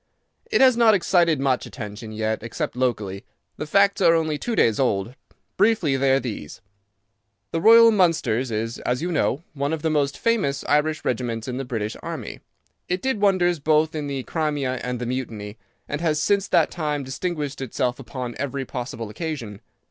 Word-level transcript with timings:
"It 0.49 0.61
has 0.61 0.75
not 0.75 0.95
excited 0.95 1.39
much 1.39 1.67
attention 1.67 2.11
yet, 2.11 2.41
except 2.41 2.75
locally. 2.75 3.23
The 3.57 3.67
facts 3.67 4.01
are 4.01 4.15
only 4.15 4.39
two 4.39 4.55
days 4.55 4.79
old. 4.79 5.13
Briefly 5.57 5.95
they 5.95 6.11
are 6.11 6.19
these: 6.19 6.59
"The 7.51 7.61
Royal 7.61 7.91
Mallows 7.91 8.49
is, 8.49 8.79
as 8.79 9.03
you 9.03 9.11
know, 9.11 9.43
one 9.53 9.71
of 9.73 9.83
the 9.83 9.91
most 9.91 10.17
famous 10.17 10.63
Irish 10.67 11.05
regiments 11.05 11.47
in 11.47 11.57
the 11.57 11.65
British 11.65 11.95
army. 12.01 12.39
It 12.89 13.03
did 13.03 13.21
wonders 13.21 13.59
both 13.59 13.93
in 13.93 14.07
the 14.07 14.23
Crimea 14.23 14.81
and 14.83 14.97
the 14.99 15.05
Mutiny, 15.05 15.59
and 15.87 16.01
has 16.01 16.19
since 16.19 16.47
that 16.47 16.71
time 16.71 17.03
distinguished 17.03 17.61
itself 17.61 17.99
upon 17.99 18.33
every 18.39 18.65
possible 18.65 19.07
occasion. 19.07 19.61